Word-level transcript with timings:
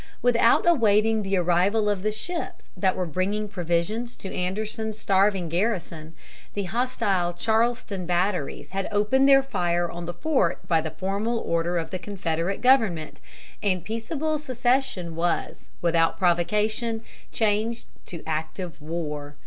Without 0.23 0.67
awaiting 0.67 1.21
the 1.21 1.37
arrival 1.37 1.87
of 1.87 2.01
the 2.01 2.11
ships 2.11 2.71
that 2.75 2.95
were 2.95 3.05
bringing 3.05 3.47
provisions 3.47 4.15
to 4.15 4.33
Anderson's 4.33 4.97
starving 4.97 5.47
garrison, 5.47 6.15
the 6.55 6.63
hostile 6.63 7.33
Charleston 7.33 8.07
batteries 8.07 8.71
had 8.71 8.87
opened 8.91 9.29
their 9.29 9.43
fire 9.43 9.91
on 9.91 10.07
the 10.07 10.13
fort 10.15 10.67
by 10.67 10.81
the 10.81 10.89
formal 10.89 11.37
order 11.37 11.77
of 11.77 11.91
the 11.91 11.99
Confederate 11.99 12.61
government, 12.61 13.21
and 13.61 13.85
peaceable 13.85 14.39
secession 14.39 15.15
was, 15.15 15.67
without 15.83 16.17
provocation, 16.17 17.03
changed 17.31 17.85
to 18.07 18.23
active 18.25 18.81
war. 18.81 19.35